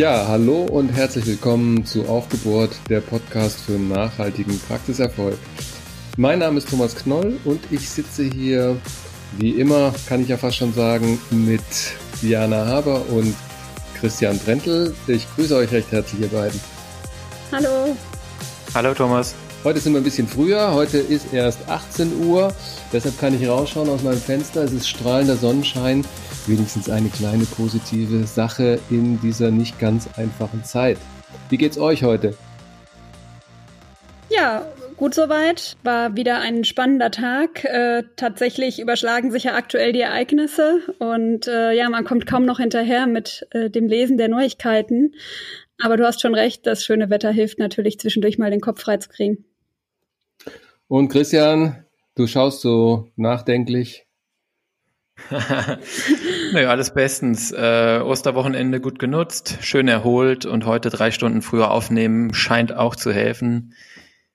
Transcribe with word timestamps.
Ja, 0.00 0.28
hallo 0.28 0.62
und 0.62 0.88
herzlich 0.88 1.26
willkommen 1.26 1.84
zu 1.84 2.08
Aufgebohrt, 2.08 2.70
der 2.88 3.02
Podcast 3.02 3.60
für 3.60 3.72
nachhaltigen 3.72 4.58
Praxiserfolg. 4.66 5.36
Mein 6.16 6.38
Name 6.38 6.56
ist 6.56 6.70
Thomas 6.70 6.96
Knoll 6.96 7.36
und 7.44 7.60
ich 7.70 7.86
sitze 7.86 8.22
hier, 8.22 8.78
wie 9.36 9.50
immer, 9.50 9.92
kann 10.08 10.22
ich 10.22 10.28
ja 10.28 10.38
fast 10.38 10.56
schon 10.56 10.72
sagen, 10.72 11.20
mit 11.30 11.60
Diana 12.22 12.64
Haber 12.64 13.02
und 13.10 13.34
Christian 14.00 14.38
Brentel. 14.38 14.94
Ich 15.06 15.26
grüße 15.34 15.54
euch 15.54 15.70
recht 15.70 15.92
herzlich, 15.92 16.22
ihr 16.22 16.28
beiden. 16.28 16.58
Hallo. 17.52 17.94
Hallo 18.72 18.94
Thomas. 18.94 19.34
Heute 19.64 19.80
sind 19.80 19.92
wir 19.92 20.00
ein 20.00 20.04
bisschen 20.04 20.26
früher. 20.26 20.72
Heute 20.72 20.96
ist 20.96 21.34
erst 21.34 21.68
18 21.68 22.24
Uhr. 22.24 22.54
Deshalb 22.90 23.20
kann 23.20 23.38
ich 23.38 23.46
rausschauen 23.46 23.90
aus 23.90 24.02
meinem 24.02 24.22
Fenster. 24.22 24.64
Es 24.64 24.72
ist 24.72 24.88
strahlender 24.88 25.36
Sonnenschein. 25.36 26.06
Wenigstens 26.46 26.88
eine 26.88 27.08
kleine 27.08 27.44
positive 27.44 28.26
Sache 28.26 28.80
in 28.90 29.20
dieser 29.20 29.50
nicht 29.50 29.78
ganz 29.78 30.08
einfachen 30.16 30.64
Zeit. 30.64 30.98
Wie 31.48 31.56
geht's 31.56 31.78
euch 31.78 32.02
heute? 32.02 32.34
Ja, 34.30 34.66
gut 34.96 35.14
soweit. 35.14 35.76
War 35.82 36.16
wieder 36.16 36.40
ein 36.40 36.64
spannender 36.64 37.10
Tag. 37.10 37.64
Äh, 37.64 38.04
tatsächlich 38.16 38.80
überschlagen 38.80 39.32
sich 39.32 39.44
ja 39.44 39.54
aktuell 39.54 39.92
die 39.92 40.00
Ereignisse 40.00 40.80
und 40.98 41.46
äh, 41.46 41.72
ja, 41.72 41.88
man 41.90 42.04
kommt 42.04 42.26
kaum 42.26 42.44
noch 42.44 42.58
hinterher 42.58 43.06
mit 43.06 43.46
äh, 43.50 43.70
dem 43.70 43.88
Lesen 43.88 44.18
der 44.18 44.28
Neuigkeiten. 44.28 45.14
Aber 45.78 45.96
du 45.96 46.06
hast 46.06 46.20
schon 46.20 46.34
recht, 46.34 46.66
das 46.66 46.84
schöne 46.84 47.10
Wetter 47.10 47.30
hilft 47.32 47.58
natürlich 47.58 47.98
zwischendurch 47.98 48.38
mal 48.38 48.50
den 48.50 48.60
Kopf 48.60 48.82
freizukriegen. 48.82 49.44
Und 50.88 51.08
Christian, 51.08 51.84
du 52.14 52.26
schaust 52.26 52.60
so 52.60 53.10
nachdenklich. 53.16 54.06
naja, 56.52 56.68
alles 56.70 56.92
bestens. 56.92 57.52
Äh, 57.52 58.00
Osterwochenende 58.04 58.80
gut 58.80 58.98
genutzt, 58.98 59.58
schön 59.60 59.88
erholt 59.88 60.46
und 60.46 60.66
heute 60.66 60.90
drei 60.90 61.10
Stunden 61.10 61.42
früher 61.42 61.70
aufnehmen 61.70 62.34
scheint 62.34 62.74
auch 62.74 62.96
zu 62.96 63.12
helfen. 63.12 63.74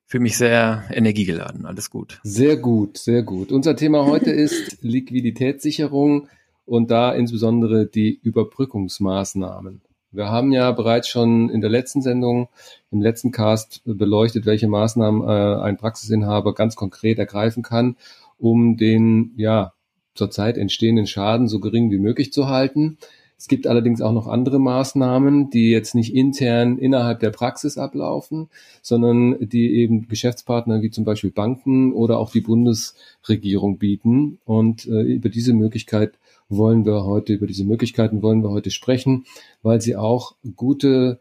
Für 0.07 0.19
mich 0.19 0.38
sehr 0.38 0.83
energiegeladen. 0.91 1.66
Alles 1.66 1.89
gut. 1.89 2.19
Sehr 2.23 2.57
gut, 2.57 2.97
sehr 2.97 3.23
gut. 3.23 3.52
Unser 3.52 3.75
Thema 3.75 4.05
heute 4.05 4.31
ist 4.31 4.77
Liquiditätssicherung 4.81 6.27
und 6.66 6.91
da 6.91 7.11
insbesondere 7.13 7.88
die 7.88 8.19
Überbrückungsmaßnahmen. 8.22 9.81
Wir 10.11 10.29
haben 10.29 10.52
ja 10.53 10.72
bereits 10.72 11.09
schon 11.09 11.50
in 11.50 11.59
der 11.59 11.69
letzten 11.69 12.02
Sendung, 12.02 12.47
im 12.91 13.02
letzten 13.02 13.31
Cast 13.31 13.81
beleuchtet, 13.85 14.45
welche 14.45 14.67
Maßnahmen 14.67 15.23
äh, 15.23 15.61
ein 15.61 15.77
Praxisinhaber 15.77 16.53
ganz 16.53 16.75
konkret 16.75 17.19
ergreifen 17.19 17.63
kann, 17.63 17.97
um 18.38 18.77
den 18.77 19.33
ja 19.35 19.74
zurzeit 20.16 20.58
entstehenden 20.58 21.08
Schaden 21.08 21.47
so 21.47 21.59
gering 21.59 21.91
wie 21.91 21.99
möglich 21.99 22.33
zu 22.33 22.47
halten. 22.47 22.97
Es 23.38 23.49
gibt 23.49 23.67
allerdings 23.67 24.02
auch 24.02 24.13
noch 24.13 24.27
andere 24.27 24.59
Maßnahmen, 24.59 25.49
die 25.49 25.69
jetzt 25.69 25.94
nicht 25.94 26.16
intern 26.16 26.77
innerhalb 26.77 27.19
der 27.19 27.31
Praxis 27.31 27.77
ablaufen, 27.77 28.47
sondern 28.81 29.38
die 29.39 29.75
eben 29.75 30.07
Geschäftspartner 30.07 30.81
wie 30.81 30.89
zum 30.89 31.03
Beispiel 31.03 31.31
Banken 31.31 31.91
oder 31.91 32.17
auch 32.17 32.31
die 32.31 32.41
Bundesregierung 32.41 33.77
bieten. 33.77 34.39
Und 34.45 34.88
äh, 34.88 35.02
über 35.02 35.30
diese 35.30 35.53
Möglichkeit 35.53 36.17
wollen 36.47 36.85
wir 36.85 37.03
heute, 37.03 37.33
über 37.33 37.47
diese 37.47 37.66
Möglichkeiten 37.66 38.22
wollen 38.22 38.41
wir 38.41 38.52
heute 38.52 38.72
sprechen, 38.72 39.25
weil 39.61 39.81
sie 39.81 39.97
auch 39.97 40.35
gute 40.55 41.19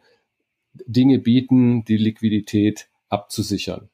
Dinge 0.86 1.18
bieten, 1.18 1.84
die 1.84 1.96
Liquidität 1.96 2.88
abzusichern. 3.08 3.88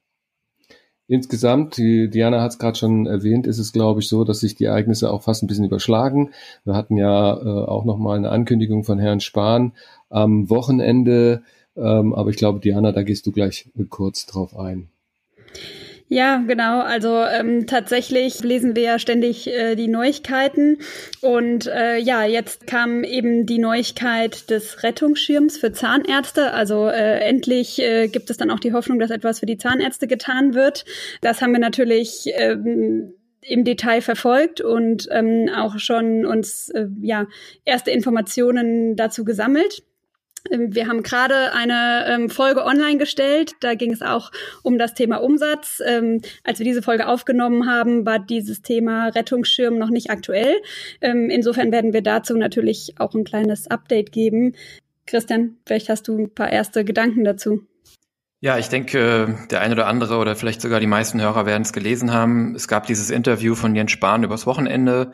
Insgesamt, 1.11 1.75
die 1.75 2.09
Diana 2.09 2.39
hat 2.39 2.51
es 2.51 2.57
gerade 2.57 2.77
schon 2.77 3.05
erwähnt, 3.05 3.45
ist 3.45 3.59
es, 3.59 3.73
glaube 3.73 3.99
ich, 3.99 4.07
so, 4.07 4.23
dass 4.23 4.39
sich 4.39 4.55
die 4.55 4.63
Ereignisse 4.63 5.11
auch 5.11 5.23
fast 5.23 5.43
ein 5.43 5.47
bisschen 5.47 5.65
überschlagen. 5.65 6.29
Wir 6.63 6.73
hatten 6.73 6.95
ja 6.95 7.33
äh, 7.33 7.65
auch 7.65 7.83
nochmal 7.83 8.15
eine 8.15 8.29
Ankündigung 8.29 8.85
von 8.85 8.97
Herrn 8.97 9.19
Spahn 9.19 9.73
am 10.09 10.49
Wochenende, 10.49 11.43
ähm, 11.75 12.13
aber 12.13 12.29
ich 12.29 12.37
glaube, 12.37 12.61
Diana, 12.61 12.93
da 12.93 13.03
gehst 13.03 13.27
du 13.27 13.33
gleich 13.33 13.69
kurz 13.89 14.25
drauf 14.25 14.57
ein. 14.57 14.87
Ja, 16.13 16.43
genau. 16.45 16.81
Also 16.81 17.23
ähm, 17.23 17.67
tatsächlich 17.67 18.41
lesen 18.43 18.75
wir 18.75 18.83
ja 18.83 18.99
ständig 18.99 19.47
äh, 19.47 19.75
die 19.75 19.87
Neuigkeiten. 19.87 20.79
Und 21.21 21.67
äh, 21.67 21.99
ja, 21.99 22.25
jetzt 22.25 22.67
kam 22.67 23.05
eben 23.05 23.45
die 23.45 23.59
Neuigkeit 23.59 24.49
des 24.49 24.83
Rettungsschirms 24.83 25.57
für 25.57 25.71
Zahnärzte. 25.71 26.51
Also 26.51 26.89
äh, 26.89 27.19
endlich 27.21 27.81
äh, 27.81 28.09
gibt 28.09 28.29
es 28.29 28.35
dann 28.35 28.51
auch 28.51 28.59
die 28.59 28.73
Hoffnung, 28.73 28.99
dass 28.99 29.09
etwas 29.09 29.39
für 29.39 29.45
die 29.45 29.57
Zahnärzte 29.57 30.05
getan 30.05 30.53
wird. 30.53 30.83
Das 31.21 31.41
haben 31.41 31.53
wir 31.53 31.59
natürlich. 31.59 32.25
Ähm, 32.33 33.13
im 33.43 33.63
Detail 33.63 34.01
verfolgt 34.01 34.61
und 34.61 35.07
ähm, 35.09 35.49
auch 35.57 35.79
schon 35.79 36.27
uns 36.27 36.69
äh, 36.69 36.85
ja 37.01 37.25
erste 37.65 37.89
Informationen 37.89 38.95
dazu 38.95 39.25
gesammelt. 39.25 39.81
Ähm, 40.49 40.73
wir 40.73 40.87
haben 40.87 41.03
gerade 41.03 41.53
eine 41.53 42.05
ähm, 42.07 42.29
Folge 42.29 42.65
online 42.65 42.97
gestellt. 42.97 43.53
Da 43.59 43.75
ging 43.75 43.91
es 43.91 44.01
auch 44.01 44.31
um 44.63 44.77
das 44.77 44.93
Thema 44.93 45.17
Umsatz. 45.17 45.81
Ähm, 45.85 46.21
als 46.43 46.59
wir 46.59 46.65
diese 46.65 46.81
Folge 46.81 47.07
aufgenommen 47.07 47.67
haben, 47.67 48.05
war 48.05 48.19
dieses 48.19 48.61
Thema 48.61 49.09
Rettungsschirm 49.09 49.77
noch 49.77 49.89
nicht 49.89 50.09
aktuell. 50.09 50.55
Ähm, 51.01 51.29
insofern 51.29 51.71
werden 51.71 51.93
wir 51.93 52.01
dazu 52.01 52.35
natürlich 52.37 52.95
auch 52.97 53.13
ein 53.13 53.23
kleines 53.23 53.69
Update 53.69 54.11
geben. 54.11 54.55
Christian, 55.05 55.57
vielleicht 55.65 55.89
hast 55.89 56.07
du 56.07 56.17
ein 56.17 56.33
paar 56.33 56.51
erste 56.51 56.85
Gedanken 56.85 57.23
dazu. 57.23 57.67
Ja, 58.43 58.57
ich 58.57 58.69
denke, 58.69 59.37
der 59.51 59.61
eine 59.61 59.75
oder 59.75 59.85
andere 59.85 60.17
oder 60.17 60.35
vielleicht 60.35 60.61
sogar 60.61 60.79
die 60.79 60.87
meisten 60.87 61.21
Hörer 61.21 61.45
werden 61.45 61.61
es 61.61 61.73
gelesen 61.73 62.11
haben. 62.11 62.55
Es 62.55 62.67
gab 62.67 62.87
dieses 62.87 63.11
Interview 63.11 63.53
von 63.53 63.75
Jens 63.75 63.91
Spahn 63.91 64.23
übers 64.23 64.47
Wochenende, 64.47 65.11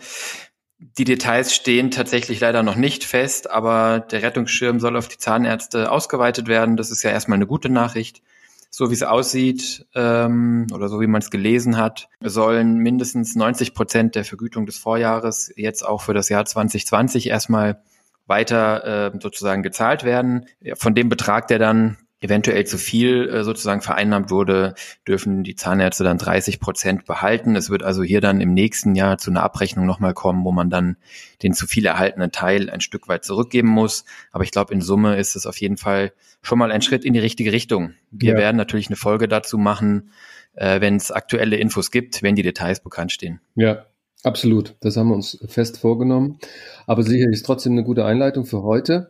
die 0.80 1.06
Details 1.06 1.54
stehen 1.56 1.90
tatsächlich 1.90 2.40
leider 2.40 2.62
noch 2.62 2.76
nicht 2.76 3.04
fest, 3.04 3.50
aber 3.50 4.00
der 4.00 4.22
Rettungsschirm 4.22 4.80
soll 4.80 4.96
auf 4.96 5.08
die 5.08 5.18
Zahnärzte 5.18 5.92
ausgeweitet 5.92 6.48
werden. 6.48 6.78
Das 6.78 6.92
ist 6.92 7.04
ja 7.04 7.10
erstmal 7.10 7.38
eine 7.38 7.48
gute 7.48 7.70
Nachricht. 7.70 8.22
So 8.70 8.90
wie 8.90 8.94
es 8.94 9.02
aussieht 9.02 9.88
ähm, 9.96 10.68
oder 10.74 10.90
so 10.90 11.00
wie 11.00 11.08
man 11.08 11.22
es 11.22 11.32
gelesen 11.32 11.78
hat, 11.78 12.10
sollen 12.20 12.78
mindestens 12.78 13.36
90 13.36 13.74
Prozent 13.74 14.16
der 14.16 14.26
Vergütung 14.26 14.66
des 14.66 14.78
Vorjahres 14.78 15.52
jetzt 15.56 15.84
auch 15.84 16.02
für 16.02 16.14
das 16.14 16.30
Jahr 16.30 16.46
2020 16.46 17.28
erstmal 17.28 17.82
weiter 18.28 19.14
äh, 19.16 19.20
sozusagen 19.20 19.64
gezahlt 19.64 20.04
werden. 20.04 20.46
Von 20.76 20.96
dem 20.96 21.08
Betrag, 21.08 21.48
der 21.48 21.60
dann 21.60 21.98
eventuell 22.20 22.66
zu 22.66 22.78
viel 22.78 23.30
äh, 23.30 23.44
sozusagen 23.44 23.82
vereinnahmt 23.82 24.32
wurde, 24.32 24.74
dürfen 25.08 25.44
die 25.44 25.56
Zahnärzte 25.56 26.04
dann 26.04 26.18
30 26.18 26.60
Prozent 26.60 27.06
behalten. 27.06 27.56
Es 27.56 27.70
wird 27.70 27.84
also 27.84 28.04
hier 28.04 28.22
dann 28.22 28.42
im 28.42 28.54
nächsten 28.54 28.96
Jahr 28.96 29.18
zu 29.18 29.30
einer 29.30 29.44
Abrechnung 29.44 29.86
nochmal 29.86 30.14
kommen, 30.14 30.44
wo 30.44 30.52
man 30.52 30.70
dann 30.70 30.98
den 31.44 31.54
zu 31.54 31.68
viel 31.68 31.86
erhaltenen 31.86 32.32
Teil 32.32 32.70
ein 32.70 32.82
Stück 32.82 33.08
weit 33.08 33.24
zurückgeben 33.24 33.68
muss. 33.68 34.04
Aber 34.32 34.44
ich 34.44 34.52
glaube, 34.52 34.74
in 34.74 34.82
Summe 34.82 35.18
ist 35.18 35.36
es 35.36 35.46
auf 35.46 35.58
jeden 35.58 35.78
Fall 35.78 36.12
schon 36.42 36.58
mal 36.58 36.72
ein 36.72 36.82
Schritt 36.82 37.06
in 37.06 37.14
die 37.14 37.20
richtige 37.20 37.52
Richtung. 37.52 37.94
Wir 38.10 38.34
ja. 38.34 38.38
werden 38.38 38.58
natürlich 38.58 38.88
eine 38.88 38.96
Folge 38.96 39.28
dazu 39.28 39.58
machen, 39.58 40.12
äh, 40.54 40.82
wenn 40.82 40.96
es 40.96 41.12
aktuelle 41.12 41.58
Infos 41.58 41.92
gibt, 41.92 42.24
wenn 42.24 42.36
die 42.36 42.44
Details 42.44 42.82
bekannt 42.82 43.12
stehen. 43.12 43.42
Ja, 43.56 43.86
Absolut, 44.24 44.76
das 44.80 44.98
haben 44.98 45.10
wir 45.10 45.16
uns 45.16 45.38
fest 45.48 45.78
vorgenommen. 45.78 46.40
Aber 46.88 47.04
sicherlich 47.04 47.36
ist 47.36 47.46
trotzdem 47.46 47.74
eine 47.74 47.84
gute 47.84 48.04
Einleitung 48.04 48.46
für 48.46 48.64
heute 48.64 49.10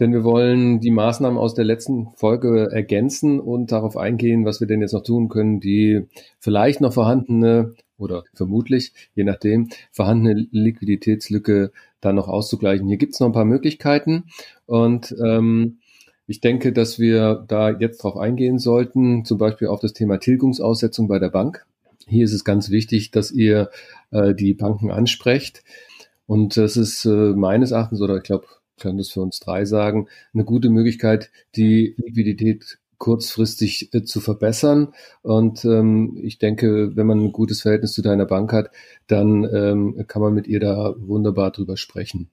denn 0.00 0.12
wir 0.12 0.24
wollen 0.24 0.80
die 0.80 0.90
Maßnahmen 0.90 1.38
aus 1.38 1.54
der 1.54 1.64
letzten 1.64 2.08
Folge 2.16 2.70
ergänzen 2.72 3.38
und 3.38 3.70
darauf 3.70 3.96
eingehen, 3.96 4.44
was 4.44 4.60
wir 4.60 4.66
denn 4.66 4.80
jetzt 4.80 4.94
noch 4.94 5.02
tun 5.02 5.28
können, 5.28 5.60
die 5.60 6.06
vielleicht 6.38 6.80
noch 6.80 6.94
vorhandene 6.94 7.74
oder 7.98 8.24
vermutlich, 8.32 8.94
je 9.14 9.24
nachdem, 9.24 9.68
vorhandene 9.92 10.48
Liquiditätslücke 10.50 11.70
dann 12.00 12.16
noch 12.16 12.28
auszugleichen. 12.28 12.88
Hier 12.88 12.96
gibt 12.96 13.12
es 13.12 13.20
noch 13.20 13.26
ein 13.26 13.34
paar 13.34 13.44
Möglichkeiten 13.44 14.24
und 14.66 15.14
ähm, 15.22 15.78
ich 16.26 16.40
denke, 16.40 16.72
dass 16.72 16.98
wir 16.98 17.44
da 17.48 17.70
jetzt 17.70 18.02
drauf 18.04 18.16
eingehen 18.16 18.58
sollten, 18.58 19.24
zum 19.24 19.36
Beispiel 19.36 19.68
auf 19.68 19.80
das 19.80 19.92
Thema 19.92 20.18
Tilgungsaussetzung 20.18 21.08
bei 21.08 21.18
der 21.18 21.28
Bank. 21.28 21.66
Hier 22.06 22.24
ist 22.24 22.32
es 22.32 22.44
ganz 22.44 22.70
wichtig, 22.70 23.10
dass 23.10 23.32
ihr 23.32 23.68
äh, 24.12 24.34
die 24.34 24.54
Banken 24.54 24.90
ansprecht. 24.90 25.62
Und 26.26 26.56
das 26.56 26.76
ist 26.76 27.04
äh, 27.04 27.34
meines 27.34 27.72
Erachtens, 27.72 28.00
oder 28.00 28.18
ich 28.18 28.22
glaube, 28.22 28.46
kann 28.80 28.98
das 28.98 29.10
für 29.10 29.20
uns 29.20 29.40
drei 29.40 29.64
sagen, 29.64 30.08
eine 30.34 30.44
gute 30.44 30.70
Möglichkeit, 30.70 31.30
die 31.56 31.94
Liquidität 31.98 32.78
kurzfristig 33.00 33.92
äh, 33.94 34.04
zu 34.04 34.20
verbessern. 34.20 34.92
Und 35.22 35.64
ähm, 35.64 36.18
ich 36.22 36.38
denke, 36.38 36.94
wenn 36.96 37.06
man 37.06 37.18
ein 37.18 37.32
gutes 37.32 37.62
Verhältnis 37.62 37.92
zu 37.92 38.02
deiner 38.02 38.26
Bank 38.26 38.52
hat, 38.52 38.70
dann 39.08 39.44
ähm, 39.44 40.04
kann 40.06 40.22
man 40.22 40.34
mit 40.34 40.46
ihr 40.46 40.60
da 40.60 40.94
wunderbar 40.98 41.50
drüber 41.50 41.76
sprechen. 41.76 42.30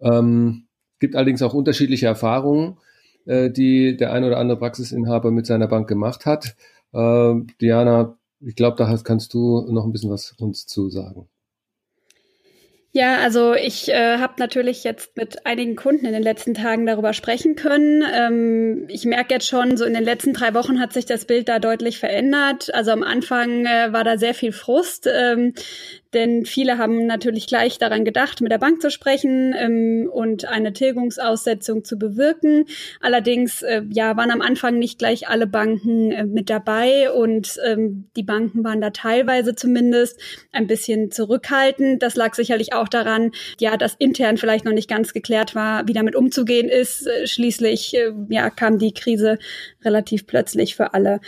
Ähm, 0.00 0.66
gibt 1.00 1.16
allerdings 1.16 1.42
auch 1.42 1.52
unterschiedliche 1.52 2.06
Erfahrungen, 2.06 2.78
äh, 3.26 3.50
die 3.50 3.96
der 3.96 4.12
ein 4.12 4.24
oder 4.24 4.38
andere 4.38 4.58
Praxisinhaber 4.58 5.30
mit 5.32 5.46
seiner 5.46 5.66
Bank 5.68 5.88
gemacht 5.88 6.26
hat. 6.26 6.56
Äh, 6.92 7.34
Diana, 7.60 8.16
ich 8.40 8.54
glaube, 8.54 8.76
da 8.76 8.96
kannst 9.02 9.34
du 9.34 9.66
noch 9.70 9.84
ein 9.84 9.92
bisschen 9.92 10.10
was 10.10 10.32
uns 10.38 10.66
zu 10.66 10.90
sagen. 10.90 11.28
Ja, 12.94 13.16
also 13.20 13.54
ich 13.54 13.88
äh, 13.88 14.18
habe 14.18 14.34
natürlich 14.36 14.84
jetzt 14.84 15.16
mit 15.16 15.46
einigen 15.46 15.76
Kunden 15.76 16.04
in 16.04 16.12
den 16.12 16.22
letzten 16.22 16.52
Tagen 16.52 16.84
darüber 16.84 17.14
sprechen 17.14 17.56
können. 17.56 18.04
Ähm, 18.14 18.84
ich 18.88 19.06
merke 19.06 19.32
jetzt 19.32 19.48
schon, 19.48 19.78
so 19.78 19.86
in 19.86 19.94
den 19.94 20.04
letzten 20.04 20.34
drei 20.34 20.52
Wochen 20.52 20.78
hat 20.78 20.92
sich 20.92 21.06
das 21.06 21.24
Bild 21.24 21.48
da 21.48 21.58
deutlich 21.58 21.98
verändert. 21.98 22.72
Also 22.74 22.90
am 22.90 23.02
Anfang 23.02 23.64
äh, 23.64 23.94
war 23.94 24.04
da 24.04 24.18
sehr 24.18 24.34
viel 24.34 24.52
Frust. 24.52 25.08
Ähm, 25.10 25.54
denn 26.12 26.44
viele 26.44 26.76
haben 26.76 27.06
natürlich 27.06 27.46
gleich 27.46 27.78
daran 27.78 28.04
gedacht, 28.04 28.40
mit 28.40 28.52
der 28.52 28.58
Bank 28.58 28.82
zu 28.82 28.90
sprechen 28.90 29.54
ähm, 29.58 30.10
und 30.12 30.46
eine 30.46 30.72
Tilgungsaussetzung 30.72 31.84
zu 31.84 31.98
bewirken. 31.98 32.66
Allerdings 33.00 33.62
äh, 33.62 33.82
ja, 33.90 34.16
waren 34.16 34.30
am 34.30 34.42
Anfang 34.42 34.78
nicht 34.78 34.98
gleich 34.98 35.28
alle 35.28 35.46
Banken 35.46 36.12
äh, 36.12 36.24
mit 36.24 36.50
dabei 36.50 37.10
und 37.10 37.58
ähm, 37.64 38.10
die 38.16 38.22
Banken 38.22 38.62
waren 38.62 38.82
da 38.82 38.90
teilweise 38.90 39.54
zumindest 39.54 40.20
ein 40.52 40.66
bisschen 40.66 41.10
zurückhaltend. 41.10 42.02
Das 42.02 42.14
lag 42.14 42.34
sicherlich 42.34 42.74
auch 42.74 42.81
daran, 42.88 43.32
ja, 43.60 43.76
dass 43.76 43.94
intern 43.94 44.36
vielleicht 44.36 44.64
noch 44.64 44.72
nicht 44.72 44.88
ganz 44.88 45.12
geklärt 45.12 45.54
war, 45.54 45.86
wie 45.88 45.92
damit 45.92 46.16
umzugehen 46.16 46.68
ist. 46.68 47.06
Äh, 47.06 47.26
schließlich 47.26 47.94
äh, 47.94 48.12
ja, 48.28 48.50
kam 48.50 48.78
die 48.78 48.92
Krise 48.92 49.38
relativ 49.84 50.26
plötzlich 50.26 50.76
für 50.76 50.94
alle. 50.94 51.20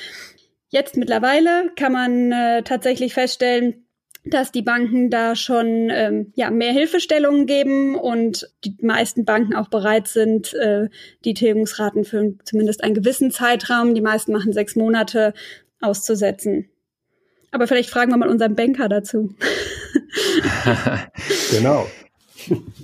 Jetzt 0.69 0.97
mittlerweile 0.97 1.71
kann 1.77 1.93
man 1.93 2.33
äh, 2.33 2.63
tatsächlich 2.63 3.15
feststellen, 3.15 3.85
dass 4.25 4.53
die 4.53 4.63
Banken 4.63 5.11
da 5.11 5.37
schon 5.37 5.91
ähm, 5.91 6.33
ja, 6.35 6.51
mehr 6.51 6.73
Hilfestellungen 6.73 7.47
geben 7.47 7.95
und 7.95 8.51
die 8.65 8.75
meisten 8.81 9.25
Banken 9.25 9.55
auch 9.55 9.69
bereit 9.69 10.09
sind, 10.09 10.55
äh, 10.55 10.89
die 11.25 11.35
Tilgungsraten 11.35 12.05
für 12.05 12.35
zumindest 12.45 12.83
einen 12.83 12.95
gewissen 12.95 13.31
Zeitraum, 13.31 13.95
die 13.95 14.01
meisten 14.01 14.33
machen 14.33 14.53
sechs 14.53 14.77
Monate, 14.77 15.35
auszusetzen. 15.81 16.71
Aber 17.55 17.67
vielleicht 17.69 17.89
fragen 17.89 18.11
wir 18.11 18.17
mal 18.17 18.29
unseren 18.29 18.57
Banker 18.57 18.89
dazu. 18.89 19.35
genau. 21.51 21.87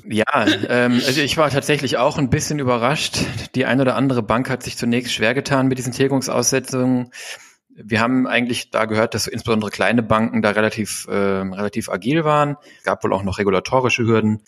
Ja, 0.09 0.47
ähm, 0.69 1.03
also 1.07 1.21
ich 1.21 1.37
war 1.37 1.51
tatsächlich 1.51 1.99
auch 1.99 2.19
ein 2.19 2.31
bisschen 2.31 2.61
überrascht. 2.61 3.19
Die 3.55 3.67
eine 3.67 3.83
oder 3.83 3.97
andere 3.97 4.23
Bank 4.23 4.49
hat 4.49 4.63
sich 4.63 4.77
zunächst 4.77 5.13
schwer 5.13 5.35
getan 5.35 5.67
mit 5.67 5.79
diesen 5.79 5.93
Tilgungsaussetzungen 5.93 7.11
wir 7.83 8.01
haben 8.01 8.27
eigentlich 8.27 8.71
da 8.71 8.85
gehört, 8.85 9.15
dass 9.15 9.27
insbesondere 9.27 9.71
kleine 9.71 10.03
Banken 10.03 10.43
da 10.43 10.51
relativ, 10.51 11.07
äh, 11.09 11.15
relativ 11.15 11.89
agil 11.89 12.25
waren. 12.25 12.57
Es 12.79 12.85
gab 12.85 13.03
wohl 13.05 13.13
auch 13.13 13.23
noch 13.23 13.39
regulatorische 13.39 14.05
Hürden, 14.05 14.43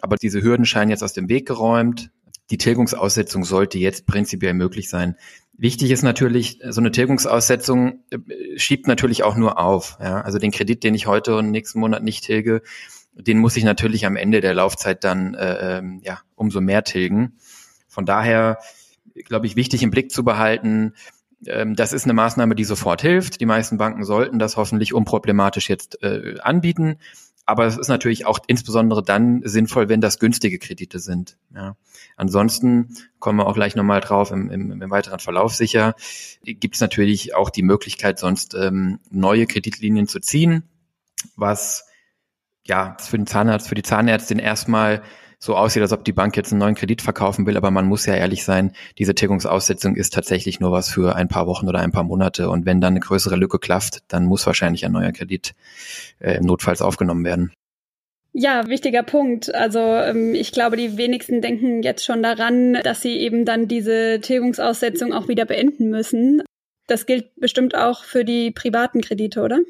aber 0.00 0.16
diese 0.16 0.42
Hürden 0.42 0.66
scheinen 0.66 0.90
jetzt 0.90 1.02
aus 1.02 1.12
dem 1.12 1.28
Weg 1.28 1.46
geräumt. 1.46 2.10
Die 2.50 2.58
Tilgungsaussetzung 2.58 3.44
sollte 3.44 3.78
jetzt 3.78 4.06
prinzipiell 4.06 4.54
möglich 4.54 4.88
sein. 4.88 5.16
Wichtig 5.58 5.90
ist 5.90 6.02
natürlich, 6.02 6.60
so 6.68 6.80
eine 6.80 6.90
Tilgungsaussetzung 6.90 8.04
äh, 8.10 8.18
schiebt 8.58 8.86
natürlich 8.86 9.22
auch 9.22 9.36
nur 9.36 9.58
auf. 9.58 9.98
Ja? 10.00 10.20
Also 10.20 10.38
den 10.38 10.52
Kredit, 10.52 10.84
den 10.84 10.94
ich 10.94 11.06
heute 11.06 11.36
und 11.36 11.50
nächsten 11.50 11.80
Monat 11.80 12.02
nicht 12.02 12.24
tilge, 12.24 12.62
den 13.14 13.38
muss 13.38 13.56
ich 13.56 13.64
natürlich 13.64 14.04
am 14.04 14.16
Ende 14.16 14.40
der 14.40 14.54
Laufzeit 14.54 15.02
dann 15.02 15.34
äh, 15.34 15.78
ähm, 15.78 16.00
ja 16.04 16.20
umso 16.34 16.60
mehr 16.60 16.84
tilgen. 16.84 17.38
Von 17.88 18.04
daher 18.04 18.58
glaube 19.24 19.46
ich 19.46 19.56
wichtig 19.56 19.82
im 19.82 19.90
Blick 19.90 20.10
zu 20.10 20.22
behalten, 20.22 20.92
ähm, 21.46 21.74
das 21.74 21.92
ist 21.92 22.04
eine 22.04 22.14
Maßnahme, 22.14 22.54
die 22.54 22.64
sofort 22.64 23.02
hilft. 23.02 23.40
Die 23.40 23.46
meisten 23.46 23.78
Banken 23.78 24.04
sollten 24.04 24.38
das 24.38 24.56
hoffentlich 24.56 24.94
unproblematisch 24.94 25.68
jetzt 25.68 26.02
äh, 26.02 26.36
anbieten. 26.40 26.98
Aber 27.46 27.64
es 27.64 27.78
ist 27.78 27.88
natürlich 27.88 28.26
auch 28.26 28.40
insbesondere 28.48 29.04
dann 29.04 29.40
sinnvoll, 29.44 29.88
wenn 29.88 30.00
das 30.00 30.18
günstige 30.18 30.58
Kredite 30.58 30.98
sind. 30.98 31.38
Ja. 31.54 31.76
Ansonsten 32.16 32.96
kommen 33.20 33.38
wir 33.38 33.46
auch 33.46 33.54
gleich 33.54 33.76
nochmal 33.76 34.00
drauf 34.00 34.32
im, 34.32 34.50
im, 34.50 34.82
im 34.82 34.90
weiteren 34.90 35.20
Verlauf 35.20 35.54
sicher, 35.54 35.94
gibt 36.42 36.74
es 36.74 36.80
natürlich 36.80 37.36
auch 37.36 37.50
die 37.50 37.62
Möglichkeit, 37.62 38.18
sonst 38.18 38.54
ähm, 38.54 38.98
neue 39.10 39.46
Kreditlinien 39.46 40.08
zu 40.08 40.18
ziehen, 40.18 40.64
was 41.36 41.86
ja 42.64 42.96
für 42.98 43.16
den 43.16 43.28
Zahnarzt, 43.28 43.68
für 43.68 43.76
die 43.76 43.82
Zahnärztin 43.82 44.40
erstmal 44.40 45.02
so 45.38 45.56
aussieht, 45.56 45.82
als 45.82 45.92
ob 45.92 46.04
die 46.04 46.12
Bank 46.12 46.36
jetzt 46.36 46.52
einen 46.52 46.60
neuen 46.60 46.74
Kredit 46.74 47.02
verkaufen 47.02 47.46
will, 47.46 47.56
aber 47.56 47.70
man 47.70 47.86
muss 47.86 48.06
ja 48.06 48.14
ehrlich 48.14 48.44
sein, 48.44 48.72
diese 48.98 49.14
Tilgungsaussetzung 49.14 49.96
ist 49.96 50.14
tatsächlich 50.14 50.60
nur 50.60 50.72
was 50.72 50.88
für 50.88 51.14
ein 51.14 51.28
paar 51.28 51.46
Wochen 51.46 51.68
oder 51.68 51.80
ein 51.80 51.92
paar 51.92 52.04
Monate 52.04 52.48
und 52.48 52.66
wenn 52.66 52.80
dann 52.80 52.94
eine 52.94 53.00
größere 53.00 53.36
Lücke 53.36 53.58
klafft, 53.58 54.00
dann 54.08 54.24
muss 54.24 54.46
wahrscheinlich 54.46 54.84
ein 54.84 54.92
neuer 54.92 55.12
Kredit 55.12 55.54
äh, 56.20 56.40
notfalls 56.40 56.82
aufgenommen 56.82 57.24
werden. 57.24 57.52
Ja, 58.38 58.68
wichtiger 58.68 59.02
Punkt. 59.02 59.54
Also 59.54 59.78
ähm, 59.80 60.34
ich 60.34 60.52
glaube, 60.52 60.76
die 60.76 60.98
wenigsten 60.98 61.40
denken 61.40 61.82
jetzt 61.82 62.04
schon 62.04 62.22
daran, 62.22 62.74
dass 62.84 63.00
sie 63.00 63.16
eben 63.16 63.46
dann 63.46 63.66
diese 63.66 64.20
Tilgungsaussetzung 64.20 65.14
auch 65.14 65.26
wieder 65.28 65.46
beenden 65.46 65.88
müssen. 65.88 66.42
Das 66.86 67.06
gilt 67.06 67.34
bestimmt 67.36 67.74
auch 67.74 68.04
für 68.04 68.26
die 68.26 68.50
privaten 68.50 69.00
Kredite, 69.00 69.40
oder? 69.40 69.60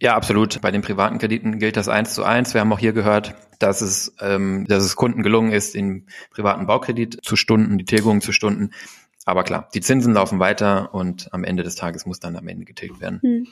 Ja, 0.00 0.14
absolut. 0.14 0.60
Bei 0.60 0.70
den 0.70 0.82
privaten 0.82 1.18
Krediten 1.18 1.58
gilt 1.58 1.76
das 1.76 1.88
eins 1.88 2.14
zu 2.14 2.22
eins. 2.22 2.54
Wir 2.54 2.60
haben 2.60 2.72
auch 2.72 2.78
hier 2.78 2.92
gehört, 2.92 3.34
dass 3.58 3.80
es, 3.80 4.14
ähm, 4.20 4.64
dass 4.68 4.84
es 4.84 4.96
Kunden 4.96 5.22
gelungen 5.22 5.52
ist, 5.52 5.74
den 5.74 6.06
privaten 6.30 6.66
Baukredit 6.66 7.18
zu 7.22 7.36
stunden, 7.36 7.78
die 7.78 7.84
Tilgung 7.84 8.20
zu 8.20 8.32
stunden. 8.32 8.70
Aber 9.24 9.42
klar, 9.42 9.68
die 9.74 9.80
Zinsen 9.80 10.14
laufen 10.14 10.38
weiter 10.38 10.94
und 10.94 11.32
am 11.34 11.44
Ende 11.44 11.62
des 11.62 11.74
Tages 11.74 12.06
muss 12.06 12.20
dann 12.20 12.36
am 12.36 12.48
Ende 12.48 12.64
getilgt 12.64 13.00
werden. 13.00 13.20
Hm. 13.22 13.46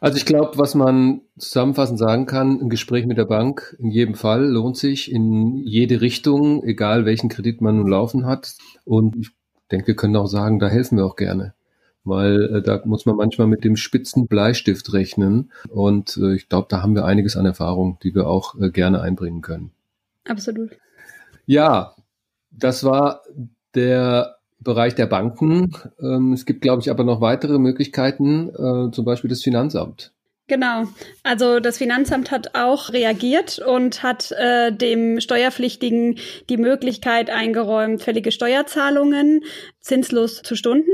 Also 0.00 0.18
ich 0.18 0.26
glaube, 0.26 0.58
was 0.58 0.74
man 0.74 1.22
zusammenfassend 1.38 1.98
sagen 1.98 2.26
kann, 2.26 2.60
ein 2.60 2.68
Gespräch 2.68 3.06
mit 3.06 3.16
der 3.16 3.24
Bank 3.24 3.74
in 3.78 3.90
jedem 3.90 4.14
Fall 4.14 4.44
lohnt 4.44 4.76
sich 4.76 5.10
in 5.10 5.56
jede 5.64 6.02
Richtung, 6.02 6.62
egal 6.62 7.06
welchen 7.06 7.30
Kredit 7.30 7.62
man 7.62 7.76
nun 7.76 7.88
laufen 7.88 8.26
hat. 8.26 8.54
Und 8.84 9.16
ich 9.16 9.30
denke, 9.72 9.86
wir 9.86 9.96
können 9.96 10.16
auch 10.16 10.26
sagen, 10.26 10.58
da 10.58 10.68
helfen 10.68 10.98
wir 10.98 11.06
auch 11.06 11.16
gerne 11.16 11.54
weil 12.04 12.56
äh, 12.56 12.62
da 12.62 12.80
muss 12.84 13.06
man 13.06 13.16
manchmal 13.16 13.46
mit 13.46 13.64
dem 13.64 13.76
spitzen 13.76 14.26
Bleistift 14.26 14.92
rechnen. 14.92 15.52
Und 15.68 16.16
äh, 16.16 16.34
ich 16.34 16.48
glaube, 16.48 16.66
da 16.70 16.82
haben 16.82 16.94
wir 16.94 17.04
einiges 17.04 17.36
an 17.36 17.46
Erfahrung, 17.46 17.98
die 18.02 18.14
wir 18.14 18.26
auch 18.26 18.58
äh, 18.60 18.70
gerne 18.70 19.00
einbringen 19.00 19.42
können. 19.42 19.70
Absolut. 20.26 20.70
Ja, 21.46 21.94
das 22.50 22.84
war 22.84 23.22
der 23.74 24.36
Bereich 24.60 24.94
der 24.94 25.06
Banken. 25.06 25.76
Ähm, 26.00 26.32
es 26.32 26.46
gibt, 26.46 26.62
glaube 26.62 26.80
ich, 26.80 26.90
aber 26.90 27.04
noch 27.04 27.20
weitere 27.20 27.58
Möglichkeiten, 27.58 28.48
äh, 28.48 28.90
zum 28.92 29.04
Beispiel 29.04 29.30
das 29.30 29.42
Finanzamt. 29.42 30.12
Genau. 30.46 30.84
Also 31.22 31.58
das 31.58 31.78
Finanzamt 31.78 32.30
hat 32.30 32.54
auch 32.54 32.92
reagiert 32.92 33.58
und 33.60 34.02
hat 34.02 34.30
äh, 34.32 34.72
dem 34.72 35.20
Steuerpflichtigen 35.20 36.18
die 36.50 36.58
Möglichkeit 36.58 37.30
eingeräumt, 37.30 38.02
fällige 38.02 38.30
Steuerzahlungen 38.30 39.42
zinslos 39.80 40.42
zu 40.42 40.54
stunden. 40.54 40.90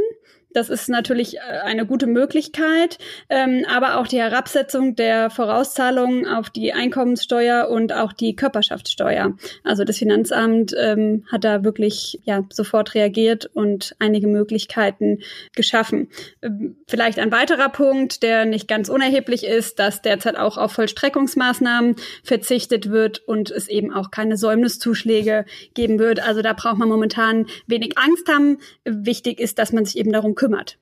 Das 0.53 0.69
ist 0.69 0.89
natürlich 0.89 1.37
äh, 1.37 1.41
eine 1.65 1.87
gute 1.87 2.07
Möglichkeit, 2.07 2.99
ähm, 3.29 3.65
aber 3.69 3.99
auch 3.99 4.07
die 4.07 4.19
Herabsetzung 4.19 4.97
der 4.97 5.31
Vorauszahlungen 5.31 6.27
auf 6.27 6.51
die 6.51 6.73
Einkommenssteuer 6.73 7.69
und 7.69 7.93
auch 7.93 8.13
die 8.13 8.35
Körperschaftssteuer. 8.35 9.37
Also 9.63 9.85
das 9.85 9.99
Finanzamt 9.99 10.75
ähm, 10.77 11.25
hat 11.31 11.45
da 11.45 11.63
wirklich 11.63 12.21
ja 12.25 12.45
sofort 12.53 12.95
reagiert 12.95 13.47
und 13.55 13.95
einige 13.99 14.27
Möglichkeiten 14.27 15.21
geschaffen. 15.55 16.09
Ähm, 16.43 16.77
vielleicht 16.89 17.19
ein 17.19 17.31
weiterer 17.31 17.69
Punkt, 17.69 18.23
der 18.23 18.45
nicht 18.45 18.67
ganz 18.67 18.89
unerheblich 18.89 19.45
ist, 19.45 19.79
dass 19.79 20.03
derzeit 20.03 20.37
auch 20.37 20.59
auf 20.59 20.73
Vollstreckungsmaßnahmen 20.73 21.97
verzichtet 22.25 22.91
wird 22.91 23.19
und 23.21 23.51
es 23.51 23.69
eben 23.69 23.93
auch 23.93 24.11
keine 24.11 24.37
Säumniszuschläge 24.37 25.45
geben 25.75 25.99
wird. 25.99 26.21
Also 26.21 26.43
da 26.43 26.53
braucht 26.55 26.79
man 26.79 26.89
momentan 26.89 27.47
wenig 27.67 27.97
Angst 27.99 28.29
haben. 28.29 28.59
Wichtig 28.85 29.39
ist, 29.39 29.59
dass 29.59 29.73
man 29.73 29.85
sich 29.85 29.97
eben 29.97 30.13
darum 30.13 30.35
kümmert. 30.41 30.79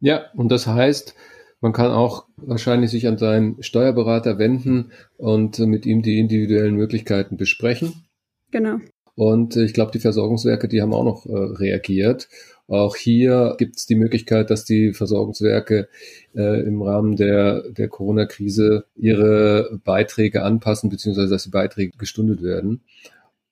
Ja, 0.00 0.26
und 0.34 0.52
das 0.52 0.66
heißt, 0.66 1.14
man 1.62 1.72
kann 1.72 1.90
auch 1.90 2.26
wahrscheinlich 2.36 2.90
sich 2.90 3.06
an 3.08 3.16
seinen 3.16 3.62
Steuerberater 3.62 4.38
wenden 4.38 4.92
und 5.16 5.58
mit 5.60 5.86
ihm 5.86 6.02
die 6.02 6.18
individuellen 6.18 6.74
Möglichkeiten 6.74 7.38
besprechen. 7.38 8.04
Genau. 8.50 8.80
Und 9.14 9.56
ich 9.56 9.72
glaube, 9.72 9.92
die 9.92 9.98
Versorgungswerke, 9.98 10.68
die 10.68 10.82
haben 10.82 10.92
auch 10.92 11.04
noch 11.04 11.24
äh, 11.24 11.32
reagiert. 11.32 12.28
Auch 12.68 12.96
hier 12.96 13.54
gibt 13.58 13.76
es 13.76 13.86
die 13.86 13.94
Möglichkeit, 13.94 14.50
dass 14.50 14.66
die 14.66 14.92
Versorgungswerke 14.92 15.88
äh, 16.34 16.60
im 16.66 16.82
Rahmen 16.82 17.16
der, 17.16 17.62
der 17.70 17.88
Corona-Krise 17.88 18.84
ihre 18.94 19.80
Beiträge 19.84 20.42
anpassen, 20.42 20.90
beziehungsweise 20.90 21.30
dass 21.30 21.44
die 21.44 21.50
Beiträge 21.50 21.96
gestundet 21.96 22.42
werden. 22.42 22.82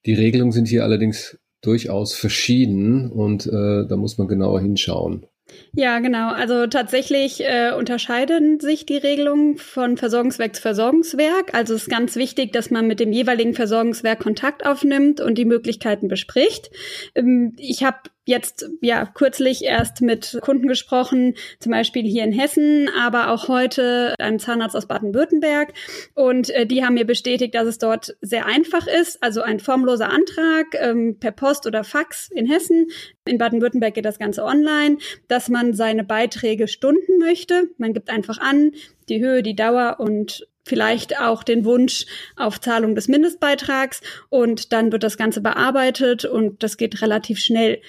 Die 0.05 0.15
Regelungen 0.15 0.53
sind 0.53 0.69
hier 0.69 0.85
allerdings 0.85 1.39
durchaus 1.63 2.15
verschieden 2.15 3.11
und 3.11 3.47
äh, 3.47 3.87
da 3.87 3.97
muss 3.97 4.19
man 4.19 4.29
genauer 4.29 4.61
hinschauen. 4.61 5.27
Ja, 5.73 6.01
genau. 6.01 6.31
Also 6.33 6.67
tatsächlich 6.67 7.45
äh, 7.45 7.73
unterscheiden 7.73 8.61
sich 8.61 8.87
die 8.87 8.97
Regelungen 8.97 9.57
von 9.57 9.97
Versorgungswerk 9.97 10.57
zu 10.57 10.63
Versorgungswerk. 10.63 11.55
Also 11.55 11.75
es 11.75 11.83
ist 11.83 11.89
ganz 11.89 12.17
wichtig, 12.17 12.53
dass 12.53 12.71
man 12.71 12.87
mit 12.87 12.99
dem 12.99 13.13
jeweiligen 13.13 13.55
Versorgungswerk 13.55 14.21
Kontakt 14.21 14.67
aufnimmt 14.67 15.21
und 15.21 15.39
die 15.39 15.45
Möglichkeiten 15.45 16.09
bespricht. 16.09 16.71
Ähm, 17.15 17.55
ich 17.57 17.85
habe 17.85 17.99
jetzt 18.25 18.69
ja 18.81 19.07
kürzlich 19.07 19.65
erst 19.65 20.03
mit 20.03 20.39
Kunden 20.43 20.69
gesprochen, 20.69 21.35
zum 21.59 21.73
Beispiel 21.73 22.05
hier 22.05 22.25
in 22.25 22.33
Hessen, 22.33 22.89
aber 22.99 23.31
auch 23.31 23.49
heute 23.49 24.15
einem 24.19 24.39
Zahnarzt 24.39 24.77
aus 24.77 24.87
Baden-Württemberg. 24.87 25.73
Und 26.15 26.51
äh, 26.51 26.67
die 26.67 26.85
haben 26.85 26.95
mir 26.95 27.07
bestätigt, 27.07 27.55
dass 27.55 27.67
es 27.67 27.79
dort 27.79 28.17
sehr 28.21 28.47
einfach 28.47 28.87
ist. 28.87 29.23
Also 29.23 29.43
ein 29.43 29.61
formloser 29.61 30.11
Antrag 30.11 30.67
ähm, 30.75 31.19
per 31.19 31.33
Post 31.33 31.67
oder 31.67 31.85
Fax 31.85 32.31
in 32.31 32.47
Hessen. 32.47 32.89
In 33.27 33.39
Baden-Württemberg 33.39 33.95
geht 33.95 34.05
das 34.05 34.19
Ganze 34.19 34.45
online, 34.45 34.99
dass 35.29 35.49
man 35.49 35.75
seine 35.75 36.05
Beiträge 36.05 36.69
stunden 36.69 37.19
möchte. 37.19 37.71
Man 37.79 37.95
gibt 37.95 38.11
einfach 38.11 38.39
an, 38.39 38.73
die 39.09 39.21
Höhe, 39.21 39.43
die 39.43 39.57
Dauer 39.57 39.97
und 39.99 40.47
vielleicht 40.65 41.19
auch 41.19 41.43
den 41.43 41.65
Wunsch 41.65 42.07
auf 42.37 42.61
Zahlung 42.61 42.95
des 42.95 43.09
Mindestbeitrags 43.09 44.01
und 44.29 44.73
dann 44.73 44.93
wird 44.93 45.03
das 45.03 45.17
Ganze 45.17 45.41
bearbeitet 45.41 46.25
und 46.25 46.63
das 46.63 46.77
geht 46.77 47.03
relativ 47.03 47.39
schnell. 47.39 47.81